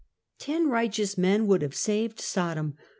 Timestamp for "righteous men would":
0.67-1.61